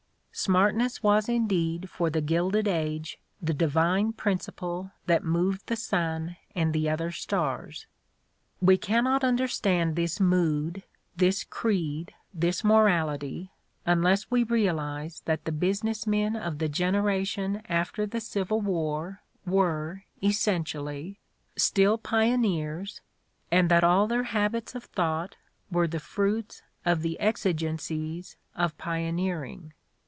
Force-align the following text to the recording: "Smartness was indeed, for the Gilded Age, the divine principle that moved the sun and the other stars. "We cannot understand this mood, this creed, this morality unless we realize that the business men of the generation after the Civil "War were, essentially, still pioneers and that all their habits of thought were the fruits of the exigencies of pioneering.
"Smartness 0.51 1.03
was 1.03 1.27
indeed, 1.29 1.89
for 1.89 2.09
the 2.09 2.21
Gilded 2.21 2.65
Age, 2.67 3.19
the 3.41 3.53
divine 3.53 4.11
principle 4.13 4.91
that 5.05 5.25
moved 5.25 5.67
the 5.67 5.75
sun 5.75 6.35
and 6.55 6.71
the 6.73 6.89
other 6.89 7.11
stars. 7.11 7.85
"We 8.61 8.77
cannot 8.77 9.23
understand 9.25 9.95
this 9.95 10.19
mood, 10.21 10.83
this 11.17 11.43
creed, 11.43 12.13
this 12.33 12.63
morality 12.63 13.51
unless 13.85 14.31
we 14.31 14.43
realize 14.45 15.21
that 15.25 15.43
the 15.43 15.51
business 15.51 16.07
men 16.07 16.35
of 16.37 16.57
the 16.59 16.69
generation 16.69 17.61
after 17.69 18.05
the 18.07 18.21
Civil 18.21 18.61
"War 18.61 19.21
were, 19.45 20.05
essentially, 20.23 21.19
still 21.57 21.97
pioneers 21.99 23.01
and 23.51 23.69
that 23.69 23.83
all 23.83 24.07
their 24.07 24.23
habits 24.31 24.73
of 24.75 24.85
thought 24.85 25.35
were 25.69 25.89
the 25.89 25.99
fruits 25.99 26.63
of 26.85 27.01
the 27.03 27.19
exigencies 27.19 28.37
of 28.55 28.75
pioneering. 28.79 29.73